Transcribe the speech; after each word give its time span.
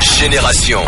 Génération. 0.00 0.80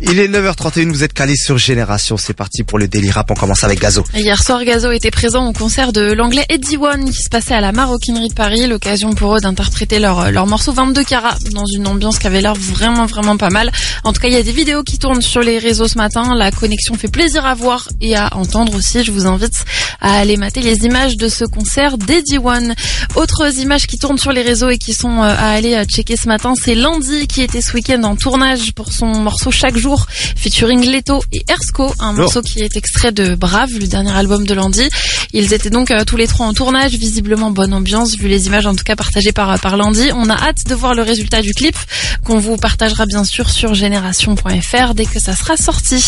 Il 0.00 0.20
est 0.20 0.28
9h31, 0.28 0.90
vous 0.90 1.02
êtes 1.02 1.12
calés 1.12 1.34
sur 1.34 1.58
Génération, 1.58 2.16
c'est 2.16 2.32
parti 2.32 2.62
pour 2.62 2.78
le 2.78 2.86
Daily 2.86 3.10
Rap, 3.10 3.32
on 3.32 3.34
commence 3.34 3.64
avec 3.64 3.80
Gazo. 3.80 4.04
Hier 4.14 4.40
soir, 4.40 4.64
Gazo 4.64 4.92
était 4.92 5.10
présent 5.10 5.48
au 5.48 5.52
concert 5.52 5.92
de 5.92 6.12
l'anglais 6.12 6.46
Eddie 6.48 6.76
One 6.76 7.10
qui 7.10 7.20
se 7.20 7.28
passait 7.28 7.54
à 7.54 7.60
la 7.60 7.72
Maroquinerie 7.72 8.28
de 8.28 8.34
Paris, 8.34 8.68
l'occasion 8.68 9.12
pour 9.12 9.34
eux 9.34 9.40
d'interpréter 9.40 9.98
leur, 9.98 10.30
leur 10.30 10.46
morceau 10.46 10.72
22 10.72 11.02
carats 11.02 11.36
dans 11.52 11.64
une 11.66 11.88
ambiance 11.88 12.20
qui 12.20 12.28
avait 12.28 12.40
l'air 12.40 12.54
vraiment 12.54 13.06
vraiment 13.06 13.36
pas 13.36 13.50
mal. 13.50 13.72
En 14.04 14.12
tout 14.12 14.20
cas, 14.20 14.28
il 14.28 14.34
y 14.34 14.36
a 14.36 14.42
des 14.42 14.52
vidéos 14.52 14.84
qui 14.84 14.98
tournent 14.98 15.22
sur 15.22 15.40
les 15.40 15.58
réseaux 15.58 15.88
ce 15.88 15.98
matin, 15.98 16.34
la 16.36 16.52
connexion 16.52 16.94
fait 16.94 17.08
plaisir 17.08 17.44
à 17.44 17.54
voir 17.54 17.88
et 18.00 18.14
à 18.14 18.36
entendre 18.36 18.76
aussi, 18.76 19.02
je 19.02 19.10
vous 19.10 19.26
invite 19.26 19.64
à 20.00 20.20
aller 20.20 20.36
mater 20.36 20.62
les 20.62 20.84
images 20.84 21.16
de 21.16 21.28
ce 21.28 21.44
concert 21.44 21.98
d'Eddie 21.98 22.38
One. 22.38 22.74
Autres 23.16 23.58
images 23.58 23.86
qui 23.86 23.98
tournent 23.98 24.18
sur 24.18 24.32
les 24.32 24.42
réseaux 24.42 24.68
et 24.68 24.78
qui 24.78 24.92
sont 24.92 25.22
euh, 25.22 25.26
à 25.26 25.50
aller 25.50 25.74
euh, 25.74 25.84
checker 25.84 26.16
ce 26.16 26.28
matin, 26.28 26.54
c'est 26.62 26.74
Landy 26.74 27.26
qui 27.26 27.42
était 27.42 27.60
ce 27.60 27.72
week-end 27.72 28.02
en 28.04 28.14
tournage 28.14 28.72
pour 28.74 28.92
son 28.92 29.06
morceau 29.06 29.50
Chaque 29.50 29.76
jour, 29.76 29.87
featuring 29.96 30.84
Leto 30.84 31.22
et 31.32 31.42
Ersko, 31.48 31.94
un 31.98 32.12
morceau 32.12 32.42
qui 32.42 32.60
est 32.60 32.76
extrait 32.76 33.12
de 33.12 33.34
Brave, 33.34 33.70
le 33.78 33.86
dernier 33.86 34.12
album 34.12 34.46
de 34.46 34.54
Landy. 34.54 34.88
Ils 35.32 35.52
étaient 35.52 35.70
donc 35.70 35.90
euh, 35.90 36.04
tous 36.04 36.16
les 36.16 36.26
trois 36.26 36.46
en 36.46 36.54
tournage, 36.54 36.92
visiblement 36.92 37.50
bonne 37.50 37.72
ambiance, 37.72 38.16
vu 38.16 38.28
les 38.28 38.46
images 38.46 38.66
en 38.66 38.74
tout 38.74 38.84
cas 38.84 38.96
partagées 38.96 39.32
par, 39.32 39.58
par 39.60 39.76
Landy. 39.76 40.10
On 40.14 40.28
a 40.28 40.34
hâte 40.34 40.66
de 40.66 40.74
voir 40.74 40.94
le 40.94 41.02
résultat 41.02 41.42
du 41.42 41.54
clip, 41.54 41.76
qu'on 42.24 42.38
vous 42.38 42.56
partagera 42.56 43.06
bien 43.06 43.24
sûr 43.24 43.50
sur 43.50 43.74
génération.fr 43.74 44.94
dès 44.94 45.06
que 45.06 45.20
ça 45.20 45.34
sera 45.34 45.56
sorti. 45.56 46.02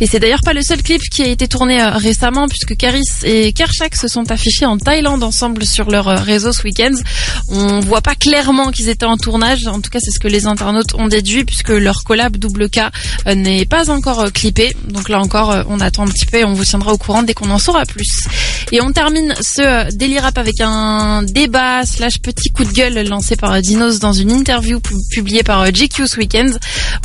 Et 0.00 0.06
c'est 0.06 0.20
d'ailleurs 0.20 0.42
pas 0.44 0.52
le 0.52 0.62
seul 0.62 0.82
clip 0.82 1.02
qui 1.10 1.22
a 1.22 1.26
été 1.26 1.48
tourné 1.48 1.82
récemment, 1.82 2.48
puisque 2.48 2.76
Caris 2.76 3.02
et 3.22 3.52
Kershak 3.52 3.96
se 3.96 4.08
sont 4.08 4.30
affichés 4.30 4.66
en 4.66 4.78
Thaïlande 4.78 5.22
ensemble 5.22 5.64
sur 5.64 5.90
leur 5.90 6.06
réseau 6.06 6.52
ce 6.52 6.62
week-end. 6.62 6.92
On 7.48 7.80
voit 7.80 8.02
pas 8.02 8.14
clairement 8.14 8.70
qu'ils 8.70 8.88
étaient 8.88 9.06
en 9.06 9.16
tournage, 9.16 9.66
en 9.66 9.80
tout 9.80 9.90
cas 9.90 9.98
c'est 10.00 10.10
ce 10.10 10.18
que 10.18 10.28
les 10.28 10.46
internautes 10.46 10.94
ont 10.94 11.08
déduit, 11.08 11.44
puisque 11.44 11.70
leur 11.70 12.04
collab 12.04 12.36
double 12.36 12.68
K 12.68 12.78
euh, 13.23 13.23
n'est 13.32 13.64
pas 13.64 13.90
encore 13.90 14.20
euh, 14.20 14.30
clippé. 14.30 14.76
Donc 14.88 15.08
là 15.08 15.20
encore, 15.20 15.50
euh, 15.50 15.62
on 15.68 15.80
attend 15.80 16.04
un 16.04 16.10
petit 16.10 16.26
peu 16.26 16.38
et 16.38 16.44
on 16.44 16.52
vous 16.54 16.64
tiendra 16.64 16.92
au 16.92 16.98
courant 16.98 17.22
dès 17.22 17.34
qu'on 17.34 17.50
en 17.50 17.58
saura 17.58 17.86
plus. 17.86 18.26
Et 18.72 18.80
on 18.80 18.92
termine 18.92 19.34
ce 19.40 19.90
Daily 19.94 20.18
Rap 20.18 20.36
avec 20.36 20.60
un 20.60 21.22
débat 21.22 21.86
slash 21.86 22.18
petit 22.20 22.50
coup 22.50 22.64
de 22.64 22.72
gueule 22.72 23.06
lancé 23.08 23.36
par 23.36 23.60
Dinos 23.62 23.98
dans 24.00 24.12
une 24.12 24.30
interview 24.30 24.80
publiée 25.10 25.42
par 25.42 25.64
GQ 25.70 26.06
ce 26.06 26.16
week-end. 26.16 26.50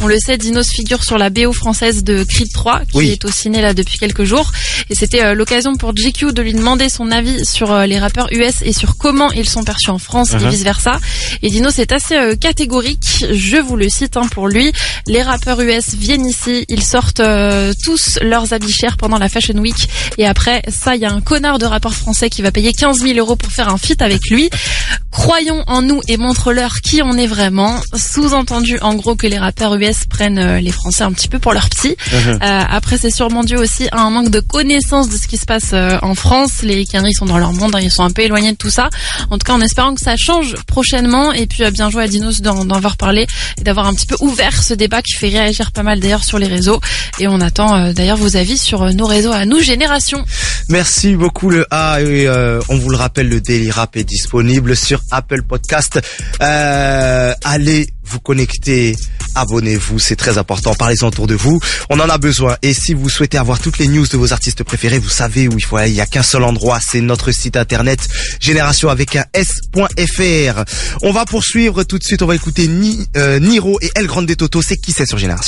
On 0.01 0.07
le 0.07 0.17
sait, 0.17 0.37
Dinos 0.37 0.69
figure 0.69 1.03
sur 1.03 1.17
la 1.17 1.29
BO 1.29 1.53
française 1.53 2.03
de 2.03 2.23
Creed 2.23 2.51
3, 2.53 2.81
qui 2.91 3.11
est 3.11 3.23
au 3.25 3.31
ciné 3.31 3.61
là 3.61 3.73
depuis 3.73 3.97
quelques 3.97 4.23
jours. 4.23 4.51
Et 4.89 4.95
c'était 4.95 5.35
l'occasion 5.35 5.75
pour 5.75 5.93
GQ 5.93 6.33
de 6.33 6.41
lui 6.41 6.53
demander 6.53 6.89
son 6.89 7.11
avis 7.11 7.45
sur 7.45 7.77
les 7.85 7.99
rappeurs 7.99 8.27
US 8.31 8.55
et 8.63 8.73
sur 8.73 8.97
comment 8.97 9.31
ils 9.31 9.47
sont 9.47 9.63
perçus 9.63 9.91
en 9.91 9.99
France 9.99 10.33
et 10.33 10.39
Uh-huh. 10.39 10.49
vice 10.49 10.63
versa. 10.63 10.99
Et 11.41 11.49
Dinos 11.49 11.77
est 11.79 11.91
assez 11.91 12.15
catégorique. 12.39 13.25
Je 13.31 13.57
vous 13.57 13.75
le 13.75 13.89
cite 13.89 14.15
hein, 14.17 14.27
pour 14.31 14.47
lui. 14.47 14.71
Les 15.07 15.21
rappeurs 15.21 15.59
US 15.61 15.95
viennent 16.09 16.25
ici, 16.25 16.65
ils 16.69 16.81
sortent 16.81 17.19
euh, 17.19 17.71
tous 17.85 18.17
leurs 18.23 18.51
habits 18.51 18.71
chers 18.71 18.97
pendant 18.97 19.19
la 19.19 19.29
Fashion 19.29 19.53
Week. 19.59 19.87
Et 20.17 20.25
après, 20.25 20.63
ça, 20.67 20.95
il 20.95 21.01
y 21.03 21.05
a 21.05 21.11
un 21.11 21.21
connard 21.21 21.59
de 21.59 21.67
rappeur 21.67 21.93
français 21.93 22.31
qui 22.31 22.41
va 22.41 22.51
payer 22.51 22.73
15 22.73 23.01
000 23.01 23.19
euros 23.19 23.35
pour 23.35 23.51
faire 23.51 23.69
un 23.69 23.77
feat 23.77 24.01
avec 24.01 24.19
lui. 24.31 24.49
Croyons 25.11 25.63
en 25.67 25.81
nous 25.81 26.01
et 26.07 26.17
montre-leur 26.17 26.81
qui 26.81 27.01
on 27.03 27.13
est 27.17 27.27
vraiment. 27.27 27.79
Sous-entendu, 27.95 28.77
en 28.81 28.95
gros, 28.95 29.15
que 29.15 29.27
les 29.27 29.37
rappeurs 29.37 29.75
US 29.75 30.05
prennent 30.05 30.39
euh, 30.39 30.59
les 30.59 30.71
Français 30.71 31.03
un 31.03 31.11
petit 31.11 31.27
peu 31.27 31.39
pour 31.39 31.53
leurs 31.53 31.69
petits. 31.69 31.95
Euh, 32.13 32.37
après, 32.41 32.97
c'est 32.97 33.09
sûrement 33.09 33.43
dû 33.43 33.55
aussi 33.55 33.87
à 33.91 34.01
un 34.01 34.09
manque 34.09 34.29
de 34.29 34.39
connaissance 34.39 35.09
de 35.09 35.17
ce 35.17 35.27
qui 35.27 35.37
se 35.37 35.45
passe 35.45 35.71
euh, 35.73 35.97
en 36.01 36.15
France. 36.15 36.61
Les 36.63 36.85
Canaries 36.85 37.13
sont 37.13 37.25
dans 37.25 37.37
leur 37.37 37.53
monde, 37.53 37.75
hein, 37.75 37.79
ils 37.81 37.91
sont 37.91 38.03
un 38.03 38.11
peu 38.11 38.21
éloignés 38.21 38.51
de 38.51 38.57
tout 38.57 38.69
ça. 38.69 38.89
En 39.29 39.37
tout 39.37 39.45
cas, 39.45 39.53
en 39.53 39.61
espérant 39.61 39.93
que 39.95 40.01
ça 40.01 40.15
change 40.17 40.55
prochainement. 40.67 41.33
Et 41.33 41.47
puis, 41.47 41.63
euh, 41.63 41.71
bien 41.71 41.89
joué 41.89 42.03
à 42.03 42.07
Dinos 42.07 42.41
d'en 42.41 42.69
avoir 42.69 42.97
parlé 42.97 43.25
et 43.57 43.63
d'avoir 43.63 43.87
un 43.87 43.93
petit 43.93 44.05
peu 44.05 44.15
ouvert 44.19 44.61
ce 44.63 44.73
débat 44.73 45.01
qui 45.01 45.13
fait 45.13 45.29
réagir 45.29 45.71
pas 45.71 45.83
mal 45.83 45.99
d'ailleurs 45.99 46.23
sur 46.23 46.39
les 46.39 46.47
réseaux. 46.47 46.79
Et 47.19 47.27
on 47.27 47.41
attend 47.41 47.75
euh, 47.75 47.93
d'ailleurs 47.93 48.17
vos 48.17 48.35
avis 48.35 48.57
sur 48.57 48.93
nos 48.93 49.05
réseaux 49.05 49.31
à 49.31 49.45
nous, 49.45 49.59
Génération. 49.59 50.23
Merci 50.69 51.15
beaucoup 51.15 51.49
le 51.49 51.65
A 51.71 51.99
et 52.01 52.27
euh, 52.27 52.59
on 52.69 52.77
vous 52.77 52.89
le 52.89 52.97
rappelle, 52.97 53.27
le 53.27 53.41
Daily 53.41 53.71
Rap 53.71 53.97
est 53.97 54.03
disponible 54.03 54.75
sur 54.75 54.98
Apple 55.11 55.43
Podcast. 55.43 55.99
Euh, 56.41 57.33
allez 57.43 57.87
vous 58.09 58.19
connecter, 58.19 58.95
abonnez-vous, 59.35 59.99
c'est 59.99 60.15
très 60.15 60.37
important, 60.37 60.73
parlez-en 60.73 61.07
autour 61.07 61.27
de 61.27 61.35
vous, 61.35 61.59
on 61.89 61.99
en 61.99 62.09
a 62.09 62.17
besoin. 62.17 62.57
Et 62.61 62.73
si 62.73 62.93
vous 62.93 63.07
souhaitez 63.07 63.37
avoir 63.37 63.59
toutes 63.59 63.77
les 63.77 63.87
news 63.87 64.07
de 64.07 64.17
vos 64.17 64.33
artistes 64.33 64.63
préférés, 64.63 64.97
vous 64.97 65.09
savez 65.09 65.47
où 65.47 65.53
il 65.57 65.63
faut 65.63 65.77
aller, 65.77 65.91
il 65.91 65.95
y 65.95 66.01
a 66.01 66.07
qu'un 66.07 66.23
seul 66.23 66.43
endroit, 66.43 66.79
c'est 66.81 67.01
notre 67.01 67.31
site 67.31 67.55
internet 67.55 67.99
génération 68.39 68.89
avec 68.89 69.15
un 69.15 69.25
s.fr. 69.33 70.63
On 71.03 71.11
va 71.11 71.25
poursuivre 71.25 71.83
tout 71.83 71.99
de 71.99 72.03
suite, 72.03 72.21
on 72.21 72.27
va 72.27 72.35
écouter 72.35 72.69
euh, 73.15 73.39
Niro 73.39 73.79
et 73.81 73.91
El 73.95 74.07
Grande 74.07 74.35
Toto, 74.35 74.61
c'est 74.61 74.77
qui 74.77 74.91
c'est 74.91 75.05
sur 75.05 75.17
Génération? 75.17 75.47